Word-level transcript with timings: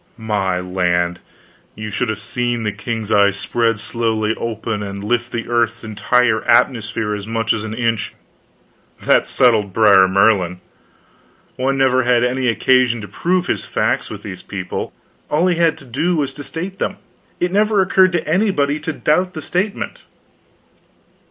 My 0.17 0.59
land, 0.59 1.19
you 1.75 1.91
should 1.91 2.09
have 2.09 2.17
seen 2.17 2.63
the 2.63 2.71
king's 2.71 3.11
eyes 3.11 3.37
spread 3.37 3.79
slowly 3.79 4.33
open, 4.35 4.81
and 4.81 5.03
lift 5.03 5.31
the 5.31 5.47
earth's 5.47 5.83
entire 5.83 6.41
atmosphere 6.45 7.13
as 7.13 7.27
much 7.27 7.53
as 7.53 7.63
an 7.63 7.75
inch! 7.75 8.15
That 9.03 9.27
settled 9.27 9.73
Brer 9.73 10.07
Merlin. 10.07 10.59
One 11.55 11.77
never 11.77 12.01
had 12.01 12.23
any 12.23 12.47
occasion 12.47 12.99
to 13.01 13.07
prove 13.07 13.45
his 13.45 13.63
facts, 13.65 14.09
with 14.09 14.23
these 14.23 14.41
people; 14.41 14.91
all 15.29 15.45
he 15.45 15.57
had 15.57 15.77
to 15.77 15.85
do 15.85 16.15
was 16.15 16.33
to 16.33 16.43
state 16.43 16.79
them. 16.79 16.97
It 17.39 17.51
never 17.51 17.79
occurred 17.83 18.13
to 18.13 18.27
anybody 18.27 18.79
to 18.79 18.93
doubt 18.93 19.35
the 19.35 19.41
statement. 19.43 20.01